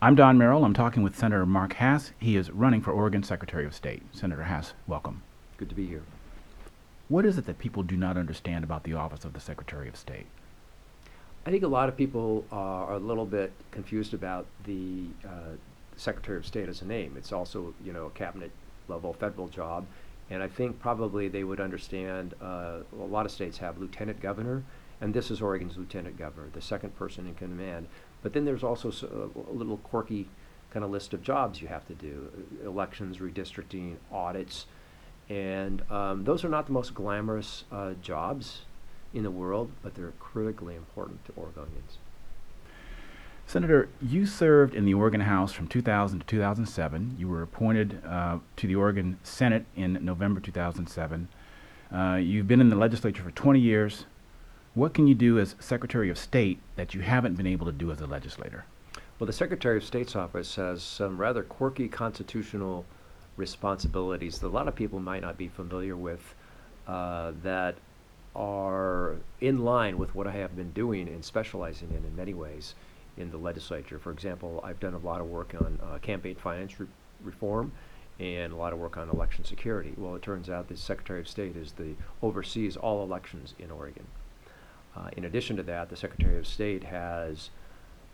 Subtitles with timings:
[0.00, 0.64] I'm Don Merrill.
[0.64, 2.12] I'm talking with Senator Mark Hass.
[2.20, 4.00] He is running for Oregon Secretary of State.
[4.12, 5.22] Senator Hass, welcome.
[5.56, 6.02] Good to be here.
[7.08, 9.96] What is it that people do not understand about the office of the Secretary of
[9.96, 10.26] State?
[11.44, 15.56] I think a lot of people uh, are a little bit confused about the uh,
[15.96, 17.16] Secretary of State as a name.
[17.18, 18.52] It's also, you know, a cabinet
[18.86, 19.84] level federal job.
[20.30, 24.62] And I think probably they would understand uh, a lot of states have lieutenant governor,
[25.00, 27.88] and this is Oregon's lieutenant governor, the second person in command.
[28.22, 30.28] But then there's also a little quirky
[30.70, 32.30] kind of list of jobs you have to do
[32.62, 34.66] uh, elections, redistricting, audits.
[35.28, 38.62] And um, those are not the most glamorous uh, jobs
[39.14, 41.98] in the world, but they're critically important to Oregonians.
[43.46, 47.16] Senator, you served in the Oregon House from 2000 to 2007.
[47.18, 51.28] You were appointed uh, to the Oregon Senate in November 2007.
[51.90, 54.04] Uh, you've been in the legislature for 20 years.
[54.74, 57.90] What can you do as Secretary of State that you haven't been able to do
[57.90, 58.64] as a legislator?
[59.18, 62.84] Well, the Secretary of State's office has some rather quirky constitutional
[63.36, 66.34] responsibilities that a lot of people might not be familiar with
[66.86, 67.76] uh, that
[68.36, 72.74] are in line with what I have been doing and specializing in in many ways
[73.16, 73.98] in the legislature.
[73.98, 76.86] For example, I've done a lot of work on uh, campaign finance re-
[77.24, 77.72] reform
[78.20, 79.94] and a lot of work on election security.
[79.96, 84.06] Well, it turns out the Secretary of State is the oversees all elections in Oregon.
[84.98, 87.50] Uh, in addition to that, the Secretary of State has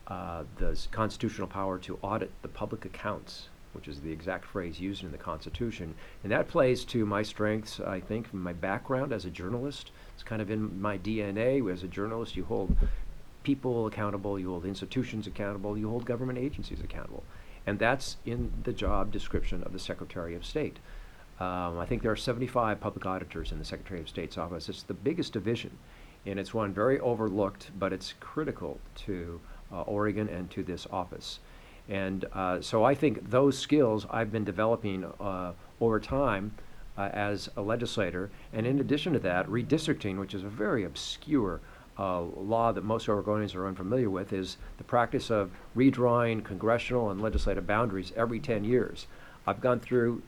[0.07, 5.03] uh, the constitutional power to audit the public accounts, which is the exact phrase used
[5.03, 5.95] in the Constitution.
[6.23, 9.91] And that plays to my strengths, I think, my background as a journalist.
[10.13, 11.71] It's kind of in my DNA.
[11.71, 12.75] As a journalist, you hold
[13.43, 17.23] people accountable, you hold institutions accountable, you hold government agencies accountable.
[17.65, 20.77] And that's in the job description of the Secretary of State.
[21.39, 24.69] Um, I think there are 75 public auditors in the Secretary of State's office.
[24.69, 25.77] It's the biggest division,
[26.25, 29.39] and it's one very overlooked, but it's critical to
[29.71, 31.39] uh, Oregon and to this office.
[31.87, 36.51] And uh, so I think those skills I've been developing uh, over time
[36.97, 38.31] uh, as a legislator.
[38.53, 41.61] And in addition to that, redistricting, which is a very obscure
[41.97, 47.21] uh, law that most Oregonians are unfamiliar with, is the practice of redrawing congressional and
[47.21, 49.07] legislative boundaries every 10 years.
[49.47, 50.23] I've gone through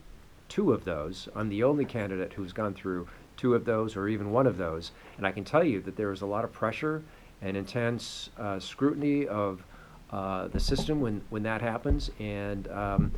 [0.47, 1.27] two of those.
[1.35, 4.91] I'm the only candidate who's gone through two of those or even one of those.
[5.17, 7.03] And I can tell you that there is a lot of pressure
[7.41, 9.63] and intense uh, scrutiny of
[10.11, 12.09] uh, the system when, when that happens.
[12.19, 13.11] And um,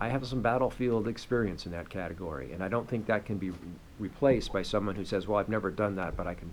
[0.00, 2.52] I have some battlefield experience in that category.
[2.52, 3.58] And I don't think that can be re-
[3.98, 6.52] replaced by someone who says, well, I've never done that, but I can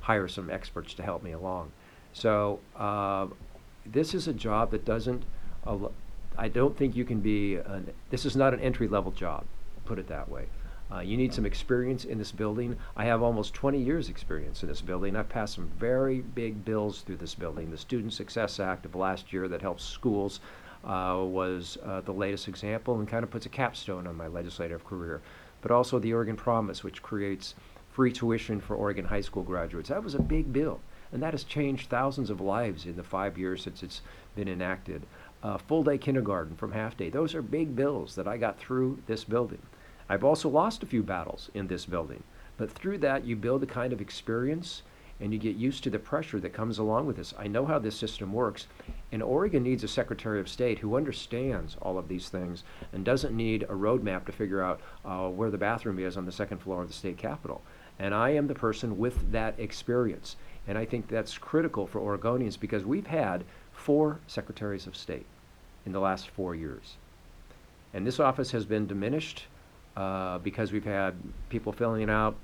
[0.00, 1.70] hire some experts to help me along.
[2.12, 3.26] So uh,
[3.84, 5.22] this is a job that doesn't,
[5.66, 5.92] al-
[6.36, 9.44] I don't think you can be, an, this is not an entry level job,
[9.84, 10.46] put it that way.
[10.90, 12.76] Uh, you need some experience in this building.
[12.96, 15.16] I have almost 20 years' experience in this building.
[15.16, 17.70] I've passed some very big bills through this building.
[17.70, 20.40] The Student Success Act of last year that helps schools
[20.84, 24.84] uh, was uh, the latest example and kind of puts a capstone on my legislative
[24.84, 25.20] career.
[25.60, 27.54] But also the Oregon Promise, which creates
[27.90, 29.88] free tuition for Oregon high school graduates.
[29.88, 30.80] That was a big bill,
[31.12, 34.00] and that has changed thousands of lives in the five years since it's
[34.36, 35.02] been enacted.
[35.42, 37.10] Uh, full day kindergarten from half day.
[37.10, 39.60] Those are big bills that I got through this building.
[40.08, 42.22] I've also lost a few battles in this building,
[42.56, 44.82] but through that, you build a kind of experience
[45.20, 47.34] and you get used to the pressure that comes along with this.
[47.38, 48.68] I know how this system works,
[49.10, 53.36] and Oregon needs a Secretary of State who understands all of these things and doesn't
[53.36, 56.82] need a roadmap to figure out uh, where the bathroom is on the second floor
[56.82, 57.62] of the state capitol.
[57.98, 60.36] And I am the person with that experience.
[60.68, 65.26] And I think that's critical for Oregonians because we've had four secretaries of state
[65.84, 66.94] in the last four years.
[67.92, 69.46] And this office has been diminished
[69.98, 71.12] uh, because we've had
[71.48, 72.36] people filling out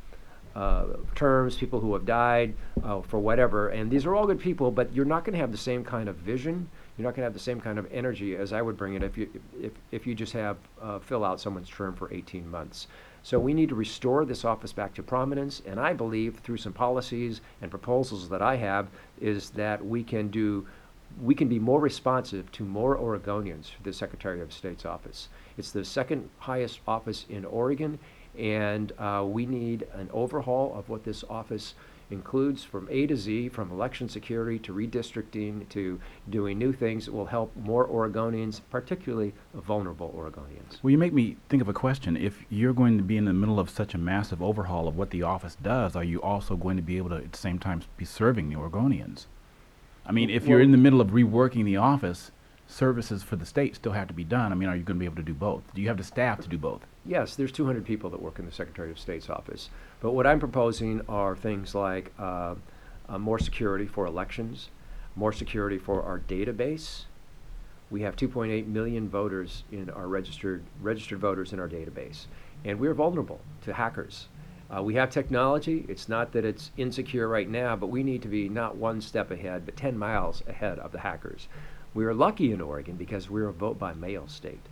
[0.56, 3.68] uh, terms, people who have died uh, for whatever.
[3.68, 6.08] And these are all good people, but you're not going to have the same kind
[6.08, 6.68] of vision.
[6.98, 9.04] You're not going to have the same kind of energy as I would bring it
[9.04, 9.28] if you
[9.60, 12.88] if, if you just have uh, fill out someone's term for 18 months.
[13.22, 16.72] So we need to restore this office back to prominence, and I believe through some
[16.72, 18.88] policies and proposals that I have
[19.20, 20.66] is that we can do
[21.22, 25.28] we can be more responsive to more Oregonians for the Secretary of State's office.
[25.56, 27.98] It's the second highest office in Oregon,
[28.38, 31.74] and uh, we need an overhaul of what this office
[32.10, 36.00] includes from A to Z, from election security to redistricting to
[36.30, 40.82] doing new things that will help more Oregonians, particularly vulnerable Oregonians.
[40.82, 42.16] Well, you make me think of a question.
[42.16, 45.10] If you're going to be in the middle of such a massive overhaul of what
[45.10, 47.82] the office does, are you also going to be able to at the same time
[47.96, 49.26] be serving the Oregonians?
[50.06, 52.30] I mean, if you're in the middle of reworking the office,
[52.66, 54.52] services for the state still have to be done.
[54.52, 55.62] I mean, are you going to be able to do both?
[55.74, 56.86] Do you have the staff to do both?
[57.04, 59.70] Yes, there's 200 people that work in the Secretary of State's office.
[60.00, 62.54] But what I'm proposing are things like uh,
[63.08, 64.70] uh, more security for elections,
[65.14, 67.04] more security for our database,
[67.90, 72.26] we have 2.8 million voters in our registered registered voters in our database,
[72.64, 74.28] and we're vulnerable to hackers.
[74.74, 75.84] Uh, we have technology.
[75.88, 79.30] It's not that it's insecure right now, but we need to be not one step
[79.30, 81.48] ahead, but 10 miles ahead of the hackers.
[81.92, 84.66] We are lucky in Oregon because we're a vote by mail state.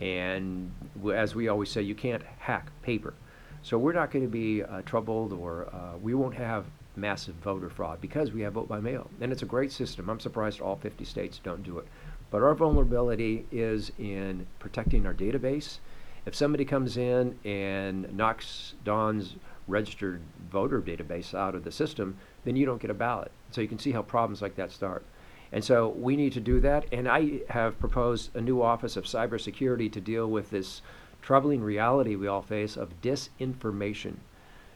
[0.00, 0.72] And
[1.12, 3.14] as we always say, you can't hack paper.
[3.62, 6.66] So we're not going to be uh, troubled or uh, we won't have
[6.96, 9.10] massive voter fraud because we have vote by mail.
[9.20, 10.08] And it's a great system.
[10.08, 11.86] I'm surprised all 50 states don't do it.
[12.30, 15.78] But our vulnerability is in protecting our database.
[16.26, 19.36] If somebody comes in and knocks Don's
[19.66, 20.20] registered
[20.50, 23.30] voter database out of the system, then you don't get a ballot.
[23.50, 25.04] So you can see how problems like that start.
[25.52, 26.86] And so we need to do that.
[26.92, 30.82] And I have proposed a new Office of Cybersecurity to deal with this
[31.22, 34.16] troubling reality we all face of disinformation.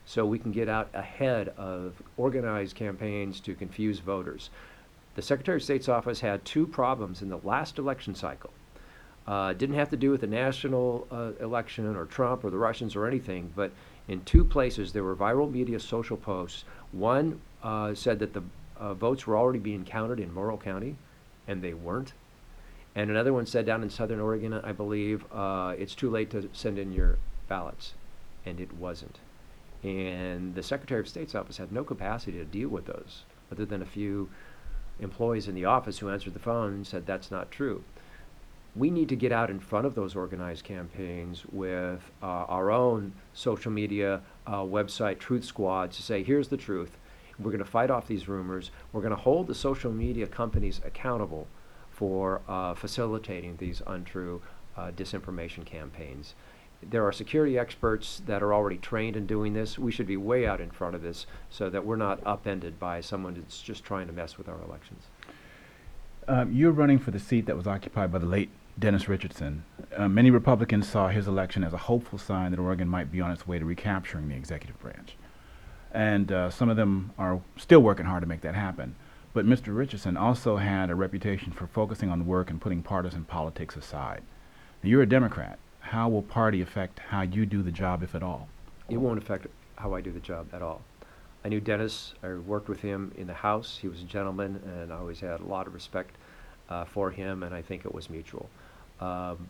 [0.07, 4.51] So we can get out ahead of organized campaigns to confuse voters.
[5.15, 8.51] The Secretary of State's office had two problems in the last election cycle.
[9.27, 12.95] Uh, didn't have to do with the national uh, election or Trump or the Russians
[12.95, 13.73] or anything, but
[14.07, 16.65] in two places there were viral media social posts.
[16.93, 18.43] One uh, said that the
[18.77, 20.97] uh, votes were already being counted in Morrill County,
[21.49, 22.13] and they weren't.
[22.95, 26.49] And another one said down in southern Oregon, I believe, uh, it's too late to
[26.53, 27.19] send in your
[27.49, 27.95] ballots,
[28.45, 29.19] and it wasn't.
[29.83, 33.83] And the Secretary of State's office had no capacity to deal with those, other than
[33.83, 34.29] a few
[35.01, 37.83] employees in the office who answered the phone and said that's not true.
[38.77, 43.13] We need to get out in front of those organized campaigns with uh, our own
[43.33, 46.99] social media uh, website, Truth Squad, to say, here's the truth.
[47.39, 48.73] We're going to fight off these rumors.
[48.93, 51.47] We're going to hold the social media companies accountable
[51.91, 54.43] for uh, facilitating these untrue
[54.77, 56.35] uh, disinformation campaigns.
[56.83, 59.79] There are security experts that are already trained in doing this.
[59.79, 63.01] We should be way out in front of this so that we're not upended by
[63.01, 65.05] someone that's just trying to mess with our elections.
[66.27, 69.65] Um, you're running for the seat that was occupied by the late Dennis Richardson.
[69.97, 73.31] Uh, many Republicans saw his election as a hopeful sign that Oregon might be on
[73.31, 75.17] its way to recapturing the executive branch.
[75.93, 78.97] And uh, some of them are still working hard to make that happen.
[79.33, 79.77] But Mr.
[79.77, 84.23] Richardson also had a reputation for focusing on work and putting partisan politics aside.
[84.83, 85.59] Now, you're a Democrat.
[85.81, 88.49] How will party affect how you do the job, if at all?
[88.89, 90.83] It won't affect how I do the job at all.
[91.45, 92.15] I knew Dennis.
[92.23, 93.79] I worked with him in the House.
[93.81, 96.17] He was a gentleman, and I always had a lot of respect
[96.71, 98.49] uh, for him, and I think it was mutual.
[99.01, 99.49] Um,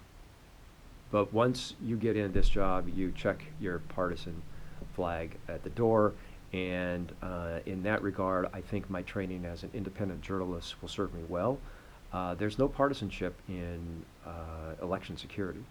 [1.10, 4.42] but once you get in this job, you check your partisan
[4.94, 6.12] flag at the door,
[6.52, 11.14] and uh, in that regard, I think my training as an independent journalist will serve
[11.14, 11.58] me well.
[12.12, 15.64] Uh, there's no partisanship in uh, election security.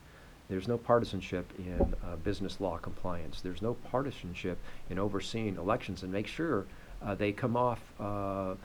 [0.49, 3.39] There's no partisanship in uh, business law compliance.
[3.41, 4.57] There's no partisanship
[4.89, 6.65] in overseeing elections and make sure
[7.01, 8.55] uh, they come off uh,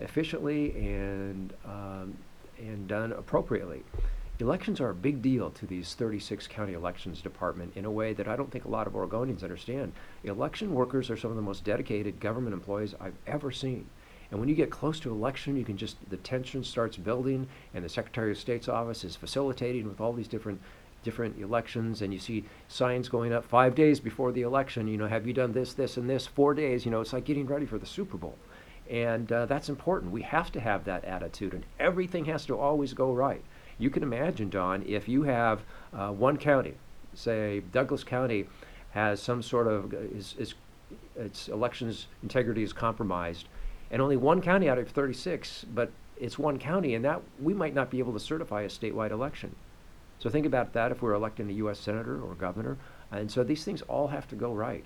[0.00, 2.16] efficiently and um,
[2.58, 3.82] and done appropriately.
[4.38, 8.28] Elections are a big deal to these 36 county elections department in a way that
[8.28, 9.94] I don't think a lot of Oregonians understand.
[10.24, 13.86] Election workers are some of the most dedicated government employees I've ever seen.
[14.30, 17.82] And when you get close to election, you can just, the tension starts building, and
[17.82, 20.60] the Secretary of State's office is facilitating with all these different
[21.02, 25.06] different elections and you see signs going up five days before the election you know
[25.06, 27.64] have you done this this and this four days you know it's like getting ready
[27.64, 28.36] for the super bowl
[28.90, 32.92] and uh, that's important we have to have that attitude and everything has to always
[32.92, 33.44] go right
[33.78, 36.74] you can imagine don if you have uh, one county
[37.14, 38.46] say douglas county
[38.90, 40.54] has some sort of is, is
[41.16, 43.48] its elections integrity is compromised
[43.90, 47.74] and only one county out of 36 but it's one county and that we might
[47.74, 49.54] not be able to certify a statewide election
[50.18, 51.78] so think about that if we're electing a U.S.
[51.78, 52.78] senator or governor.
[53.12, 54.84] And so these things all have to go right.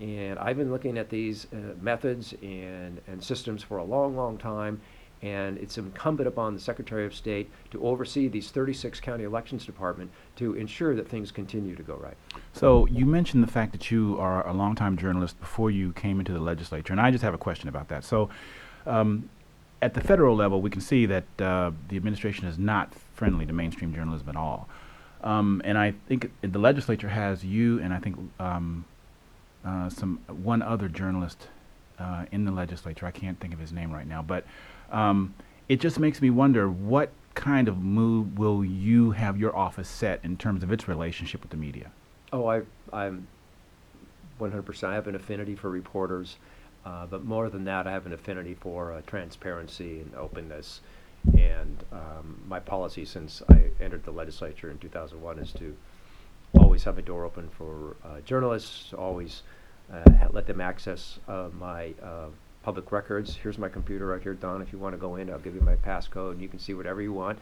[0.00, 4.38] And I've been looking at these uh, methods and, and systems for a long, long
[4.38, 4.80] time.
[5.22, 10.10] And it's incumbent upon the Secretary of State to oversee these 36 county elections department
[10.36, 12.16] to ensure that things continue to go right.
[12.52, 16.32] So you mentioned the fact that you are a longtime journalist before you came into
[16.32, 18.04] the legislature, and I just have a question about that.
[18.04, 18.30] So,
[18.84, 19.30] um,
[19.80, 23.52] at the federal level, we can see that uh, the administration is not friendly to
[23.52, 24.68] mainstream journalism at all.
[25.22, 28.84] Um, and I think the legislature has you and I think um,
[29.64, 31.48] uh, some one other journalist
[31.98, 33.06] uh, in the legislature.
[33.06, 34.44] I can't think of his name right now, but
[34.92, 35.34] um,
[35.68, 40.20] it just makes me wonder what kind of mood will you have your office set
[40.22, 41.90] in terms of its relationship with the media?
[42.32, 43.26] Oh, I, I'm
[44.38, 44.84] 100%.
[44.84, 46.36] I have an affinity for reporters.
[46.84, 50.80] Uh, but more than that, I have an affinity for uh, transparency and openness.
[51.38, 55.76] And um, my policy since I entered the legislature in 2001 is to
[56.58, 59.42] always have a door open for uh, journalists, always
[59.92, 62.26] uh, let them access uh, my uh,
[62.62, 63.34] public records.
[63.36, 64.62] Here's my computer right here, Don.
[64.62, 66.74] If you want to go in, I'll give you my passcode, and you can see
[66.74, 67.38] whatever you want.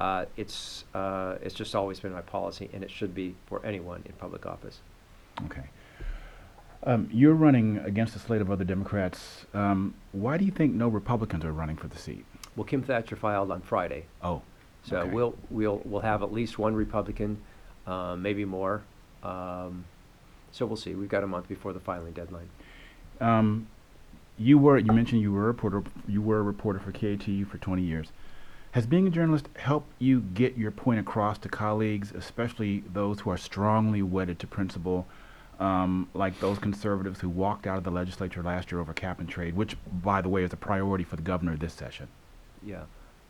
[0.00, 4.02] Uh, it's uh, it's just always been my policy, and it should be for anyone
[4.06, 4.80] in public office.
[5.46, 5.64] Okay.
[6.84, 9.44] Um, you're running against a slate of other Democrats.
[9.54, 12.24] Um, why do you think no Republicans are running for the seat?
[12.54, 14.42] Well, Kim Thatcher filed on Friday, Oh,
[14.84, 15.10] so Okay.
[15.10, 17.38] we'll we'll we'll have at least one Republican,
[17.86, 18.82] uh, maybe more.
[19.22, 19.84] Um,
[20.52, 20.94] so we'll see.
[20.94, 22.48] We've got a month before the filing deadline.
[23.20, 23.66] um,
[24.38, 25.82] you were you mentioned you were a reporter.
[26.06, 28.12] You were a reporter for KATU for 20 years.
[28.72, 33.30] Has being a journalist helped you get your point across to colleagues, especially those who
[33.30, 35.06] are strongly wedded to principle,
[35.58, 39.30] um, like those conservatives who walked out of the legislature last year over cap and
[39.30, 42.08] trade, which, by the way, is a priority for the governor this session?
[42.62, 42.82] Yeah,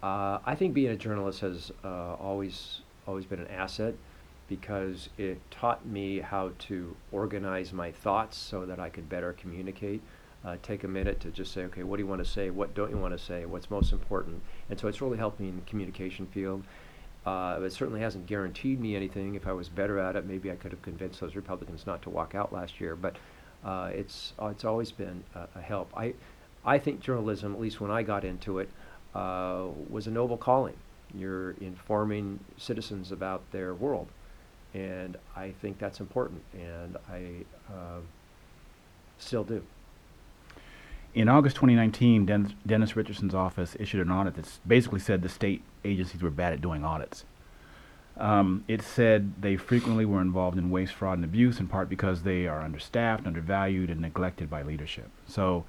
[0.02, 3.94] uh, I think being a journalist has uh, always always been an asset
[4.48, 10.02] because it taught me how to organize my thoughts so that I could better communicate.
[10.46, 12.50] Uh, take a minute to just say, okay, what do you want to say?
[12.50, 13.46] What don't you want to say?
[13.46, 14.40] What's most important?
[14.70, 16.62] And so it's really helped me in the communication field.
[17.26, 19.34] Uh, it certainly hasn't guaranteed me anything.
[19.34, 22.10] If I was better at it, maybe I could have convinced those Republicans not to
[22.10, 22.94] walk out last year.
[22.94, 23.16] But
[23.64, 25.90] uh, it's uh, it's always been a, a help.
[25.96, 26.14] I
[26.64, 28.68] I think journalism, at least when I got into it,
[29.16, 30.76] uh, was a noble calling.
[31.12, 34.06] You're informing citizens about their world,
[34.74, 38.00] and I think that's important, and I uh,
[39.18, 39.64] still do.
[41.16, 45.62] In August 2019, Den- Dennis Richardson's office issued an audit that basically said the state
[45.82, 47.24] agencies were bad at doing audits.
[48.18, 52.22] Um, it said they frequently were involved in waste, fraud, and abuse, in part because
[52.22, 55.08] they are understaffed, undervalued, and neglected by leadership.
[55.26, 55.64] So,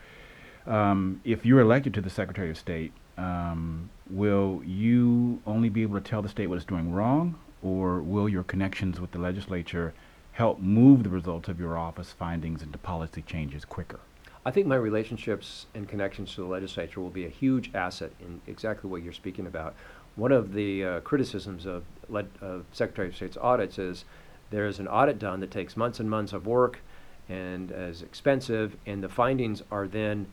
[0.65, 5.95] um, if you're elected to the Secretary of State, um, will you only be able
[5.95, 9.93] to tell the state what it's doing wrong, or will your connections with the legislature
[10.33, 14.01] help move the results of your office findings into policy changes quicker?
[14.47, 18.39] I think my relationships and connections to the legislature will be a huge asset in
[18.47, 19.75] exactly what you're speaking about.
[20.15, 21.83] One of the uh, criticisms of,
[22.71, 24.05] Secretary of State's audits is
[24.49, 26.79] there's an audit done that takes months and months of work
[27.27, 30.27] and is expensive, and the findings are then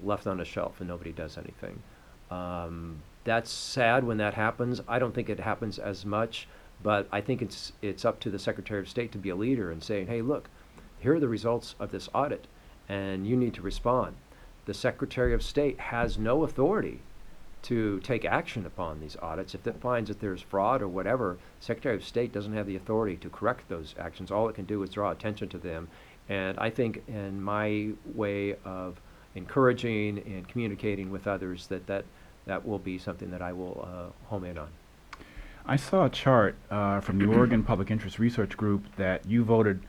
[0.00, 1.82] left on a shelf and nobody does anything.
[2.30, 4.80] Um, that's sad when that happens.
[4.86, 6.46] I don't think it happens as much,
[6.80, 9.72] but I think it's it's up to the Secretary of State to be a leader
[9.72, 10.48] and saying, "Hey, look,
[11.00, 12.46] here are the results of this audit,
[12.92, 14.10] and you need to respond."
[14.64, 16.98] The Secretary of State has no authority
[17.62, 19.54] to take action upon these audits.
[19.54, 23.16] If it finds that there's fraud or whatever, Secretary of State doesn't have the authority
[23.16, 24.30] to correct those actions.
[24.30, 25.88] All it can do is draw attention to them.
[26.28, 29.00] And I think in my way of
[29.34, 32.04] encouraging and communicating with others that that,
[32.46, 34.68] that will be something that I will uh, home in on.
[35.64, 39.80] I saw a chart uh, from the Oregon Public Interest Research Group that you voted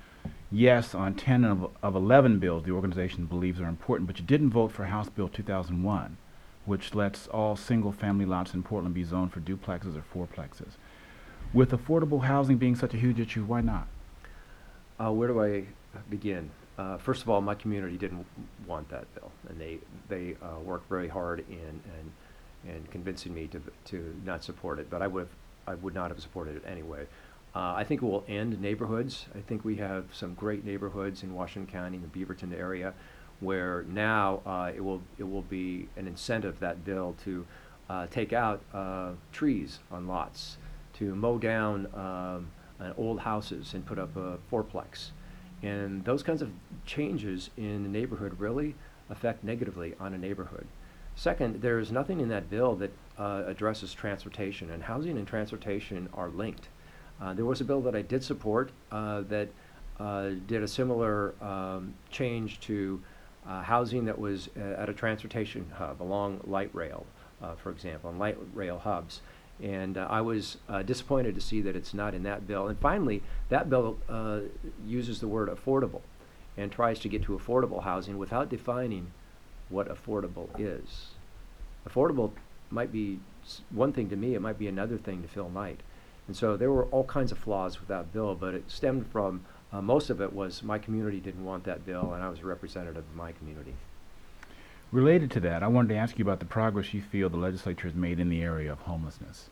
[0.54, 4.52] yes on 10 of, of 11 bills the organization believes are important, but you didn't
[4.52, 6.18] vote for House Bill 2001,
[6.66, 10.74] which lets all single family lots in Portland be zoned for duplexes or fourplexes.
[11.54, 13.88] With affordable housing being such a huge issue, why not?
[15.00, 15.66] Uh, where do I
[16.10, 16.50] begin?
[16.78, 18.26] Uh, first of all, my community didn't
[18.68, 19.78] want that bill, and they
[20.10, 21.82] they uh, worked very hard in
[22.66, 24.90] in, in convincing me to to not support it.
[24.90, 25.30] But I would have
[25.68, 27.06] I would not have supported it anyway.
[27.56, 29.28] Uh, I think it will end neighborhoods.
[29.36, 32.94] I think we have some great neighborhoods in Washington County, in the Beaverton area,
[33.42, 37.46] where now uh, it will it will be an incentive that bill to
[37.90, 40.58] uh, take out uh, trees on lots,
[40.94, 42.48] to mow down um,
[42.98, 45.12] old houses and put up a fourplex.
[45.62, 46.52] And those kinds of
[46.86, 48.76] changes in the neighborhood really
[49.10, 50.68] affect negatively on a neighborhood.
[51.16, 56.10] Second, there is nothing in that bill that uh, addresses transportation, and housing and transportation
[56.14, 56.68] are linked.
[57.22, 59.50] Uh, there was a bill that I did support uh, that
[60.00, 63.02] uh, did a similar um, change to
[63.48, 67.06] uh, housing that was uh, at a transportation hub along light rail,
[67.58, 69.22] for example, on light rail hubs.
[69.62, 72.68] And I was disappointed to see that it's not in that bill.
[72.68, 73.98] And finally, that bill
[74.86, 76.02] uses the word affordable
[76.58, 79.12] and tries to get to affordable housing without defining
[79.70, 81.12] what affordable is.
[81.88, 82.32] Affordable
[82.70, 83.20] might be
[83.70, 85.82] one thing to me, it might be another thing to Phil Knight.
[86.28, 89.46] And so there were all kinds of flaws with that bill, but it stemmed from
[89.72, 92.46] uh, most of it was my community didn't want that bill, and I was a
[92.46, 93.74] representative of my community.
[94.92, 97.88] Related to that, I wanted to ask you about the progress you feel the legislature
[97.88, 99.50] has made in the area of homelessness.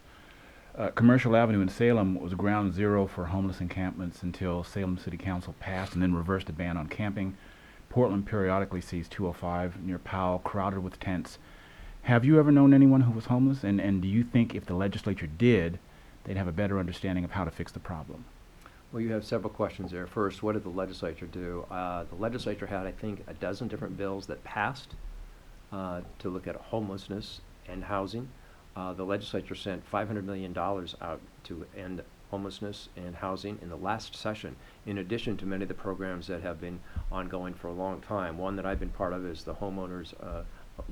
[0.78, 5.56] Uh, Commercial Avenue in Salem was ground zero for homeless encampments until Salem City Council
[5.60, 7.36] passed and then reversed a ban on camping.
[7.90, 11.40] Portland periodically sees 205 near Powell crowded with tents.
[12.04, 13.64] Have you ever known anyone who was homeless?
[13.64, 15.80] And, and do you think if the legislature did,
[16.24, 18.26] they'd have a better understanding of how to fix the problem?
[18.92, 20.06] Well, you have several questions there.
[20.06, 21.66] First, what did the legislature do?
[21.72, 24.96] Uh, the legislature had, I think, a dozen different bills that passed
[25.72, 28.28] uh, to look at homelessness and housing.
[28.76, 32.02] Uh, the legislature sent $500 million out to end
[32.32, 36.42] homelessness and housing in the last session, in addition to many of the programs that
[36.42, 36.80] have been
[37.12, 38.38] ongoing for a long time.
[38.38, 40.44] One that I've been part of is the homeowners uh,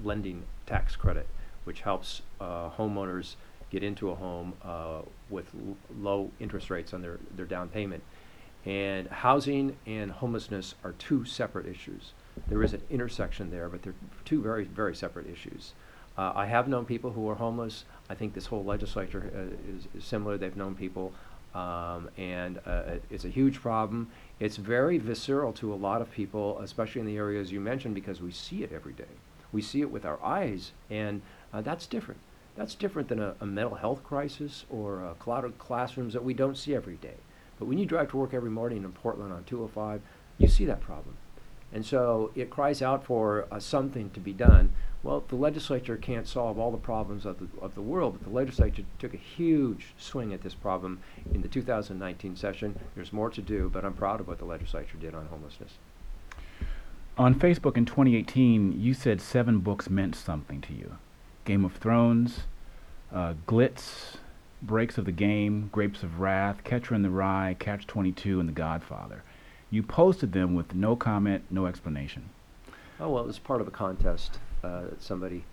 [0.04, 1.28] lending tax credit,
[1.64, 3.36] which helps uh, homeowners
[3.70, 8.04] get into a home uh, with l- low interest rates on their, their down payment.
[8.66, 12.14] And housing and homelessness are two separate issues.
[12.48, 13.96] There is an intersection there, but they're
[14.26, 15.74] two very, very separate issues.
[16.18, 17.86] Uh, I have known people who are homeless.
[18.10, 20.38] I think this whole legislature uh, is, is similar.
[20.38, 21.14] They've known people,
[21.56, 24.10] um, and uh, it's a huge problem.
[24.42, 28.22] It's very visceral to a lot of people, especially in the areas you mentioned, because
[28.22, 29.06] we see it every day.
[29.54, 31.22] We see it with our eyes, and
[31.54, 32.20] uh, that's different.
[32.60, 36.58] That's different than a, a mental health crisis or uh, clouded classrooms that we don't
[36.58, 37.16] see every day.
[37.58, 40.02] But when you drive to work every morning in Portland on 205,
[40.38, 41.16] you see that problem.
[41.72, 44.74] And so it cries out for uh, something to be done.
[45.04, 48.36] Well, the legislature can't solve all the problems of the, of the world, but the
[48.36, 51.00] legislature took a huge swing at this problem
[51.34, 52.78] in the 2019 session.
[52.94, 55.76] There's more to do, but I'm proud of what the legislature did on homelessness.
[57.18, 60.98] On Facebook in 2018, you said seven books meant something to you
[61.50, 62.42] Game of Thrones,
[63.12, 64.18] uh, Glitz,
[64.62, 68.54] Breaks of the Game, Grapes of Wrath, Catcher in the Rye, Catch 22, and The
[68.54, 69.24] Godfather.
[69.72, 72.30] You posted them with no comment, no explanation.
[73.00, 74.38] Oh, well, it was part of a contest.
[74.64, 75.44] Uh, that somebody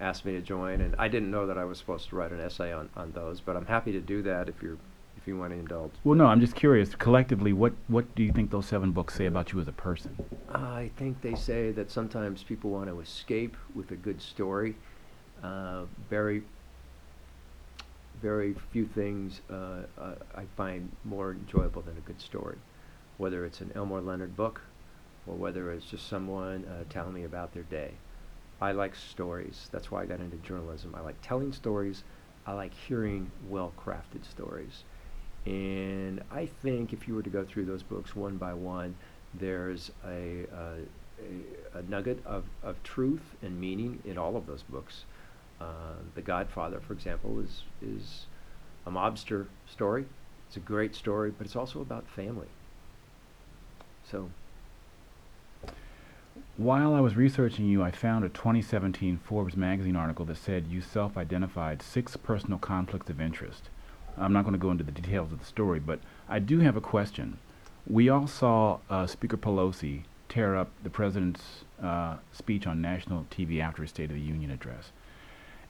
[0.00, 2.38] asked me to join, and I didn't know that I was supposed to write an
[2.38, 4.78] essay on, on those, but I'm happy to do that if you're
[5.16, 5.90] if you want to indulge.
[6.04, 6.94] Well, no, I'm just curious.
[6.94, 10.16] Collectively, what, what do you think those seven books say about you as a person?
[10.48, 14.76] I think they say that sometimes people want to escape with a good story.
[15.42, 16.42] Uh, very,
[18.20, 19.82] very few things uh,
[20.36, 22.58] I find more enjoyable than a good story,
[23.18, 24.60] whether it's an Elmore Leonard book
[25.26, 27.92] or whether it's just someone uh, telling me about their day.
[28.60, 29.68] I like stories.
[29.72, 30.94] That's why I got into journalism.
[30.94, 32.04] I like telling stories.
[32.46, 34.84] I like hearing well-crafted stories.
[35.46, 38.94] And I think if you were to go through those books one by one,
[39.32, 40.76] there's a, uh,
[41.74, 45.04] a, a nugget of, of truth and meaning in all of those books.
[45.60, 48.26] Uh, the Godfather, for example, is, is
[48.86, 50.06] a mobster story.
[50.48, 52.48] It's a great story, but it's also about family.
[54.10, 54.30] So,
[56.56, 60.80] While I was researching you, I found a 2017 Forbes magazine article that said you
[60.80, 63.68] self identified six personal conflicts of interest.
[64.18, 66.76] I'm not going to go into the details of the story, but I do have
[66.76, 67.38] a question.
[67.86, 73.60] We all saw uh, Speaker Pelosi tear up the president's uh, speech on national TV
[73.60, 74.92] after his State of the Union address.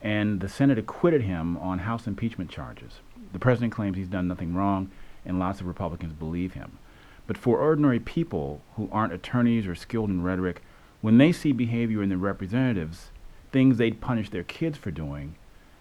[0.03, 3.01] And the Senate acquitted him on House impeachment charges.
[3.33, 4.91] The president claims he's done nothing wrong,
[5.25, 6.79] and lots of Republicans believe him.
[7.27, 10.63] But for ordinary people who aren't attorneys or skilled in rhetoric,
[11.01, 13.11] when they see behavior in the representatives,
[13.53, 15.37] things they'd punish their kids for doing,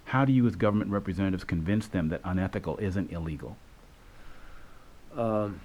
[0.06, 3.58] how do you, as government representatives, convince them that unethical isn't illegal?
[5.16, 5.60] um,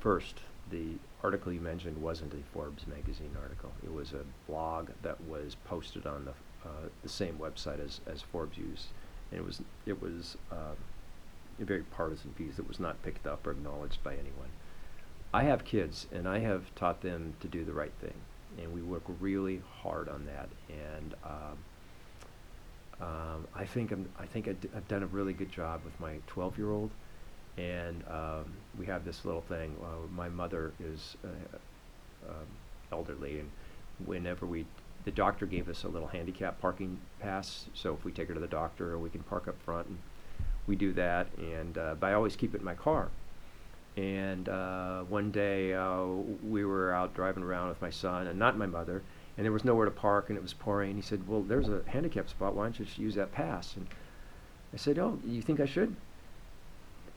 [0.00, 0.86] first, the
[1.22, 3.70] article you mentioned wasn't a Forbes magazine article.
[3.84, 6.32] It was a blog that was posted on the,
[6.64, 8.86] uh, the same website as, as Forbes used.
[9.30, 10.76] And it was, it was um,
[11.60, 14.48] a very partisan piece that was not picked up or acknowledged by anyone.
[15.34, 18.14] I have kids, and I have taught them to do the right thing.
[18.58, 20.48] And we work really hard on that.
[20.68, 21.58] And um,
[23.00, 25.98] um, I think I'm, I think I d- I've done a really good job with
[25.98, 26.90] my 12 year old.
[27.56, 29.74] And um, we have this little thing.
[29.82, 32.46] Uh, my mother is uh, um,
[32.90, 33.50] elderly, and
[34.04, 34.64] whenever we,
[35.04, 37.66] the doctor gave us a little handicap parking pass.
[37.74, 39.98] So if we take her to the doctor, we can park up front, and
[40.66, 41.26] we do that.
[41.38, 43.08] And uh, but I always keep it in my car.
[43.96, 46.04] And uh, one day uh,
[46.42, 49.02] we were out driving around with my son and not my mother,
[49.36, 50.96] and there was nowhere to park, and it was pouring.
[50.96, 52.54] He said, "Well, there's a handicap spot.
[52.54, 53.86] Why don't you use that pass?" And
[54.72, 55.94] I said, "Oh, you think I should?"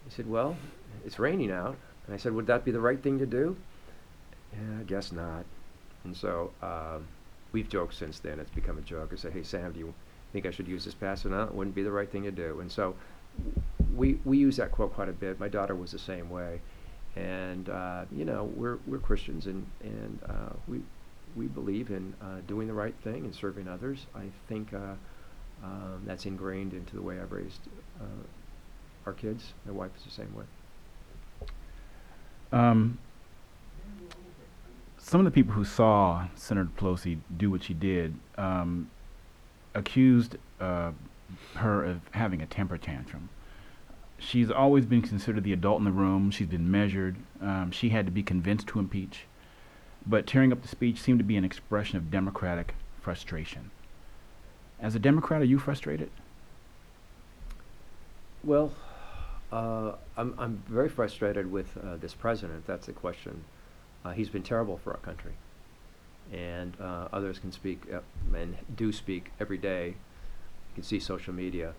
[0.05, 0.57] He said, "Well,
[1.05, 3.55] it's raining out." And I said, "Would that be the right thing to do?"
[4.53, 5.45] Yeah, I guess not.
[6.03, 7.07] And so um,
[7.55, 8.37] we've joked since then.
[8.41, 9.11] It's become a joke.
[9.13, 9.93] I say, "Hey, Sam, do you
[10.33, 12.31] think I should use this pass?" And no, it wouldn't be the right thing to
[12.31, 12.59] do.
[12.59, 12.95] And so
[13.95, 15.39] we we use that quote quite a bit.
[15.39, 16.59] My daughter was the same way,
[17.15, 20.81] and uh, you know we're we're Christians and and uh, we
[21.37, 24.05] we believe in uh, doing the right thing and serving others.
[24.13, 24.95] I think uh,
[25.63, 27.61] um, that's ingrained into the way I've raised
[28.01, 28.23] uh,
[29.05, 29.53] our kids.
[29.65, 30.45] My wife is the same way.
[32.51, 32.97] Um,
[35.05, 38.89] some of the people who saw Senator Pelosi do what she did um,
[39.75, 40.93] accused uh,
[41.53, 43.29] her of having a temper tantrum.
[44.17, 46.31] She's always been considered the adult in the room.
[46.31, 47.17] She's been measured.
[47.39, 49.25] Um, she had to be convinced to impeach.
[50.07, 53.71] but tearing up the speech seemed to be an expression of Democratic frustration.
[54.79, 56.09] As a Democrat, are you frustrated?
[58.43, 58.71] Well,
[59.51, 63.43] uh, I'm, I'm very frustrated with uh, this president, that's the question.
[64.05, 65.33] Uh, he's been terrible for our country.
[66.31, 67.99] And uh, others can speak uh,
[68.35, 69.87] and do speak every day.
[69.87, 71.73] You can see social media.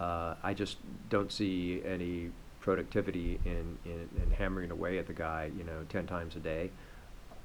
[0.00, 0.78] Uh, I just
[1.10, 6.06] don't see any productivity in, in, in hammering away at the guy, you know, 10
[6.06, 6.70] times a day.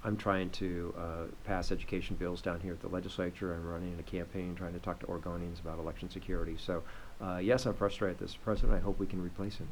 [0.03, 1.01] I'm trying to uh,
[1.45, 3.53] pass education bills down here at the legislature.
[3.53, 6.55] I'm running a campaign trying to talk to Oregonians about election security.
[6.57, 6.81] So,
[7.21, 8.73] uh, yes, I'm frustrated at this president.
[8.73, 9.67] I hope we can replace him.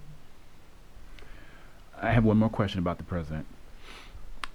[1.99, 3.45] I have one more question about the president.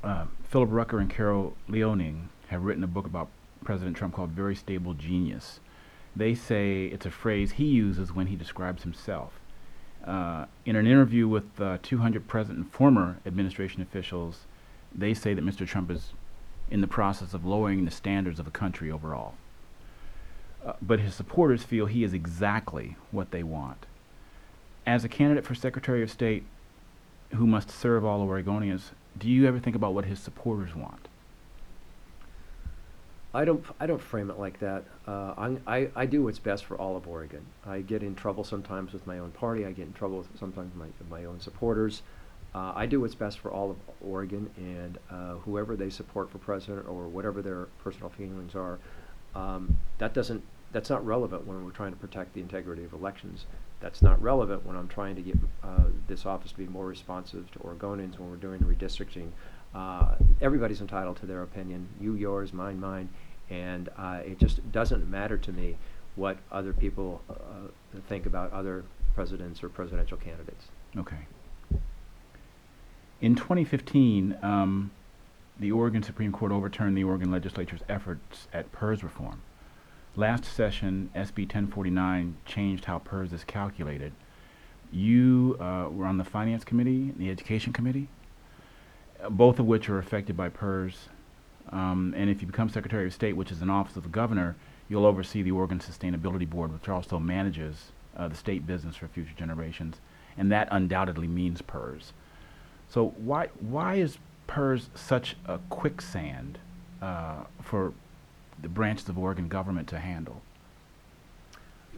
[0.04, 3.28] Uh, Philip Rucker and Carol Leonnig have written a book about
[3.64, 5.60] President Trump called Very Stable Genius.
[6.14, 9.32] They say it's a phrase he uses when he describes himself.
[10.06, 14.40] Uh, in an interview with uh, 200 present and former administration officials,
[14.94, 15.66] they say that Mr.
[15.66, 16.12] Trump is
[16.70, 19.32] in the process of lowering the standards of the country overall.
[20.64, 23.86] Uh, but his supporters feel he is exactly what they want.
[24.86, 26.44] As a candidate for Secretary of State
[27.30, 31.08] who must serve all Oregonians, do you ever think about what his supporters want?
[33.34, 33.64] I don't.
[33.80, 34.84] I don't frame it like that.
[35.08, 37.44] Uh, I, I do what's best for all of Oregon.
[37.66, 39.66] I get in trouble sometimes with my own party.
[39.66, 42.02] I get in trouble with sometimes with my my own supporters.
[42.54, 46.38] Uh, I do what's best for all of Oregon, and uh, whoever they support for
[46.38, 48.78] president or whatever their personal feelings are,
[49.34, 50.42] um, that doesn't.
[50.70, 53.46] That's not relevant when we're trying to protect the integrity of elections.
[53.84, 57.50] That's not relevant when I'm trying to get uh, this office to be more responsive
[57.50, 59.28] to Oregonians when we're doing redistricting.
[59.74, 61.86] Uh, everybody's entitled to their opinion.
[62.00, 63.10] You, yours, mine, mine,
[63.50, 65.76] and uh, it just doesn't matter to me
[66.16, 67.34] what other people uh,
[68.08, 70.64] think about other presidents or presidential candidates.
[70.96, 71.26] Okay.
[73.20, 74.92] In 2015, um,
[75.60, 79.42] the Oregon Supreme Court overturned the Oregon legislature's efforts at PERS reform.
[80.16, 84.12] Last session, SB 1049 changed how PERS is calculated.
[84.92, 88.06] You uh, were on the Finance Committee, and the Education Committee,
[89.28, 91.08] both of which are affected by PERS.
[91.72, 94.54] Um, and if you become Secretary of State, which is an office of the governor,
[94.88, 99.34] you'll oversee the Oregon Sustainability Board, which also manages uh, the state business for future
[99.36, 99.96] generations.
[100.38, 102.12] And that undoubtedly means PERS.
[102.88, 106.58] So why why is PERS such a quicksand
[107.02, 107.92] uh, for
[108.64, 110.42] the branches of Oregon government to handle?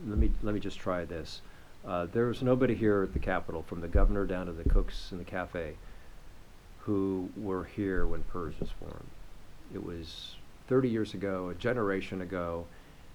[0.07, 1.41] Let me let me just try this.
[1.87, 5.09] Uh, there was nobody here at the Capitol, from the governor down to the cooks
[5.13, 5.77] in the cafe,
[6.81, 9.07] who were here when PERS was formed.
[9.73, 10.35] It was
[10.69, 12.67] 30 years ago, a generation ago,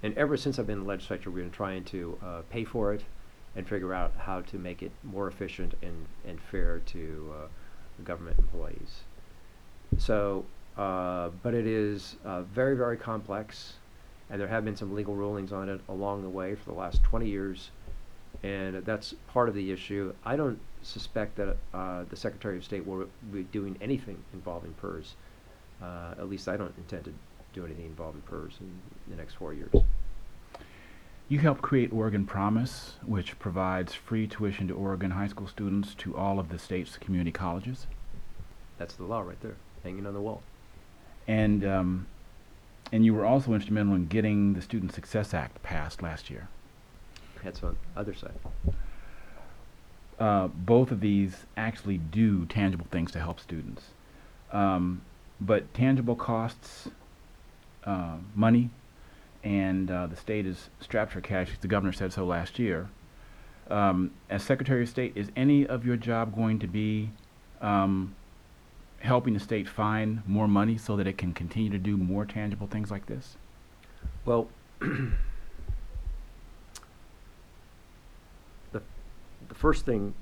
[0.02, 2.94] and ever since I've been in the legislature, we've been trying to uh, pay for
[2.94, 3.04] it
[3.56, 8.40] and figure out how to make it more efficient and, and fair to uh, government
[8.40, 9.02] employees.
[9.98, 10.46] So,
[10.82, 13.74] uh, but it is uh, very, very complex,
[14.32, 17.04] and there have been some legal rulings on it along the way for the last
[17.04, 17.70] 20 years,
[18.42, 20.12] and that's part of the issue.
[20.26, 25.14] I don't suspect that uh, the Secretary of State will be doing anything involving PERS.
[25.84, 27.14] Uh, at least I don't intend to
[27.54, 28.72] do anything involving PERS in
[29.08, 29.72] the next four years.
[31.30, 36.18] You helped create Oregon Promise, which provides free tuition to Oregon high school students to
[36.18, 37.86] all of the state's community colleges.
[38.80, 40.42] That's the law right there, hanging on the wall.
[41.32, 42.08] And um,
[42.92, 46.50] and you were also instrumental in getting the Student Success Act passed last year.
[47.42, 48.34] That's on the other side.
[50.20, 53.84] Uh, both of these actually do tangible things to help students.
[54.52, 55.04] Um,
[55.40, 56.90] but tangible costs
[57.86, 58.70] uh, money,
[59.42, 61.50] and uh, the state is strapped for cash.
[61.62, 62.90] The governor said so last year.
[63.70, 67.12] Um, as Secretary of State, is any of your job going to be
[67.62, 68.16] um,
[69.02, 72.68] helping the state find more money so that it can continue to do more tangible
[72.68, 73.36] things like this?
[74.26, 74.48] Well,
[74.80, 75.12] the,
[78.72, 80.14] the first thing,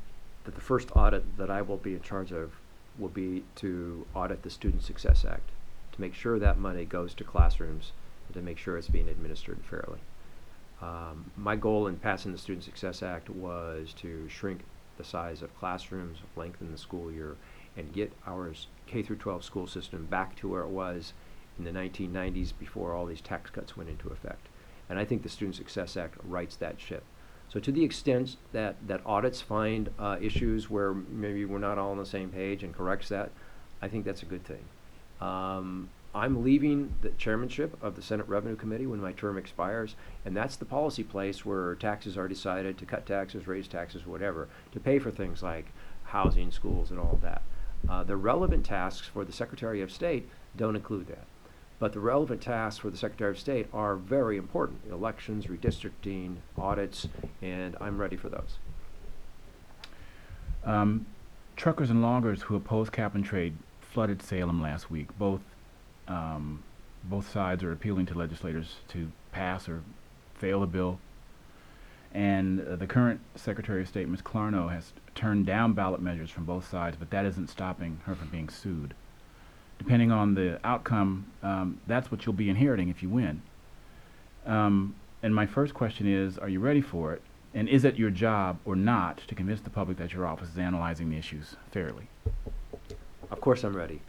[0.46, 2.54] that the first audit that I will be in charge of
[2.98, 5.50] will be to audit the Student Success Act,
[5.92, 7.92] to make sure that money goes to classrooms
[8.28, 10.00] and to make sure it's being administered fairly.
[10.82, 14.62] Um, my goal in passing the Student Success Act was to shrink
[14.98, 17.36] the size of classrooms, lengthen the school year,
[17.80, 18.54] and get our
[18.86, 21.14] K through 12 school system back to where it was
[21.58, 24.48] in the 1990s before all these tax cuts went into effect.
[24.90, 27.04] And I think the Student Success Act rights that ship.
[27.48, 31.92] So to the extent that, that audits find uh, issues where maybe we're not all
[31.92, 33.32] on the same page and corrects that,
[33.82, 34.64] I think that's a good thing.
[35.20, 40.36] Um, I'm leaving the chairmanship of the Senate Revenue Committee when my term expires, and
[40.36, 44.80] that's the policy place where taxes are decided to cut taxes, raise taxes, whatever, to
[44.80, 45.68] pay for things like
[46.06, 47.42] housing, schools, and all that.
[47.88, 51.26] Uh, the relevant tasks for the Secretary of State don't include that.
[51.80, 57.08] But the relevant tasks for the Secretary of State are very important elections, redistricting, audits,
[57.42, 58.58] and I'm ready for those.
[60.66, 61.06] Um,
[61.56, 65.08] truckers and loggers who oppose cap and trade flooded Salem last week.
[65.18, 65.42] Both
[66.08, 66.64] um,
[67.04, 69.82] both sides are appealing to legislators to pass or
[70.36, 71.00] fail the bill.
[72.14, 74.22] And uh, the current Secretary of State, Ms.
[74.22, 78.30] Clarno, has turned down ballot measures from both sides, but that isn't stopping her from
[78.30, 78.94] being sued.
[79.78, 83.42] Depending on the outcome, um, that's what you'll be inheriting if you win.
[84.46, 87.22] Um, and my first question is, are you ready for it?
[87.54, 90.58] And is it your job or not to convince the public that your office is
[90.58, 92.08] analyzing the issues fairly?
[93.32, 94.02] Of course, I'm ready.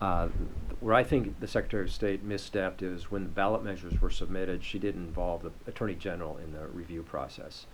[0.00, 0.28] Uh,
[0.80, 4.62] where I think the Secretary of State misstepped is when the ballot measures were submitted,
[4.62, 7.66] she didn't involve the Attorney General in the review process.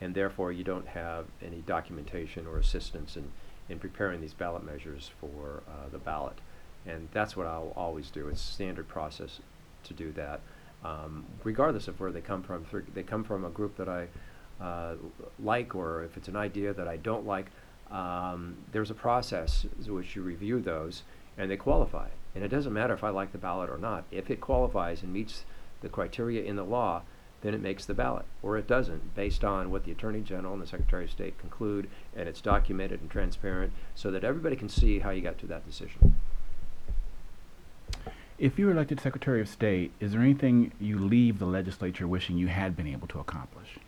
[0.00, 3.30] And therefore, you don't have any documentation or assistance in,
[3.68, 6.38] in preparing these ballot measures for uh, the ballot.
[6.86, 8.28] And that's what I'll always do.
[8.28, 9.40] It's standard process
[9.84, 10.40] to do that,
[10.84, 12.66] um, regardless of where they come from.
[12.92, 14.08] They come from a group that I
[14.60, 14.94] uh,
[15.42, 17.46] like, or if it's an idea that I don't like,
[17.90, 21.02] um, there's a process which you review those
[21.36, 22.08] and they qualify.
[22.34, 24.04] And it doesn't matter if I like the ballot or not.
[24.10, 25.44] If it qualifies and meets
[25.80, 27.02] the criteria in the law,
[27.42, 30.62] then it makes the ballot, or it doesn't, based on what the Attorney General and
[30.62, 35.00] the Secretary of State conclude, and it's documented and transparent so that everybody can see
[35.00, 36.16] how you got to that decision.
[38.38, 42.38] If you were elected Secretary of State, is there anything you leave the legislature wishing
[42.38, 43.78] you had been able to accomplish?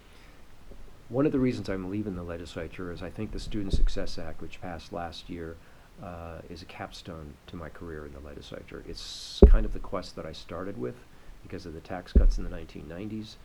[1.09, 4.43] One of the reasons I'm leaving the legislature is I think the Student Success Act,
[4.43, 5.57] which passed last year,
[6.03, 8.85] uh, is a capstone to my career in the legislature.
[8.89, 10.97] It's kind of the quest that I started with
[11.43, 13.37] because of the tax cuts in the 1990s,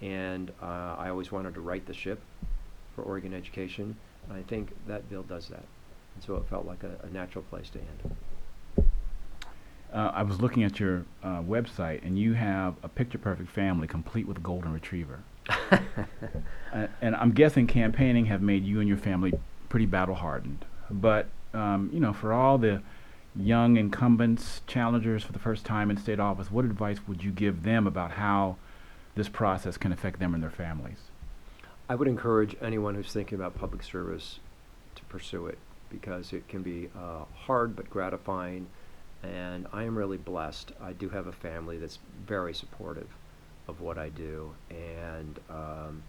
[0.00, 2.20] and uh, I always wanted to right the ship
[2.94, 3.96] for Oregon education,
[4.28, 5.64] and I think that bill does that.
[6.14, 8.16] And so it felt like a, a natural place to end.
[9.92, 14.26] Uh, I was looking at your uh, website, and you have a picture-perfect family, complete
[14.26, 15.22] with a golden retriever.
[15.48, 19.32] uh, and I'm guessing campaigning have made you and your family
[19.68, 20.64] pretty battle-hardened.
[20.90, 22.82] But um, you know, for all the
[23.34, 27.62] young incumbents, challengers for the first time in state office, what advice would you give
[27.62, 28.56] them about how
[29.14, 30.98] this process can affect them and their families?
[31.88, 34.40] I would encourage anyone who's thinking about public service
[34.96, 35.58] to pursue it
[35.90, 38.66] because it can be uh, hard but gratifying.
[39.22, 40.72] And I am really blessed.
[40.82, 43.08] I do have a family that's very supportive
[43.68, 44.52] of what I do.
[44.70, 46.02] And um,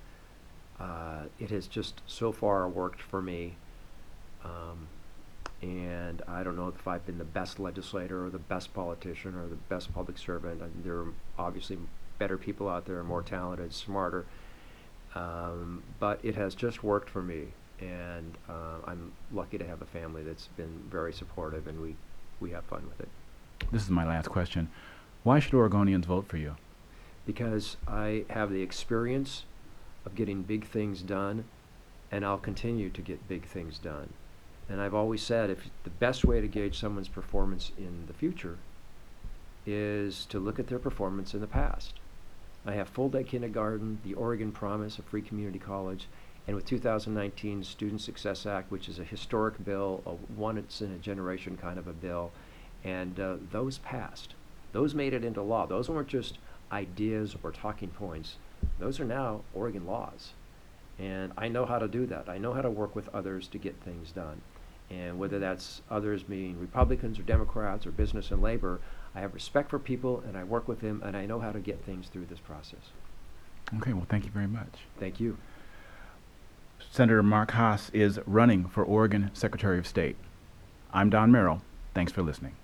[0.79, 3.55] uh, it has just so far worked for me.
[4.47, 4.87] Um,
[5.61, 9.47] and I don't know if I've been the best legislator or the best politician or
[9.47, 10.61] the best public servant.
[10.61, 11.77] I there are obviously
[12.19, 14.25] better people out there, more talented, smarter.
[15.15, 17.45] Um, but it has just worked for me,
[17.79, 21.95] and uh, I'm lucky to have a family that's been very supportive, and we,
[22.39, 23.09] we have fun with it.
[23.71, 24.69] This is my last question.
[25.23, 26.55] Why should Oregonians vote for you?
[27.25, 29.43] Because I have the experience
[30.05, 31.45] of getting big things done,
[32.11, 34.13] and I'll continue to get big things done.
[34.69, 38.57] And I've always said if the best way to gauge someone's performance in the future
[39.65, 41.93] is to look at their performance in the past.
[42.65, 46.07] I have full day kindergarten, the Oregon Promise, a free community college,
[46.47, 50.97] and with 2019 Student Success Act, which is a historic bill, a once in a
[50.97, 52.31] generation kind of a bill,
[52.83, 54.33] and uh, those passed.
[54.73, 55.65] Those made it into law.
[55.65, 56.37] Those weren't just
[56.71, 58.35] ideas or talking points.
[58.79, 60.33] Those are now Oregon laws.
[60.99, 62.27] And I know how to do that.
[62.27, 64.41] I know how to work with others to get things done.
[64.89, 68.79] And whether that's others being Republicans or Democrats or business and labor,
[69.13, 71.59] I have respect for people and I work with them and I know how to
[71.59, 72.79] get things through this process.
[73.77, 74.85] Okay, well, thank you very much.
[74.99, 75.37] Thank you.
[76.89, 80.15] Senator Mark Hass is running for Oregon Secretary of State.
[80.93, 81.61] I'm Don Merrill.
[81.93, 82.55] Thanks for listening.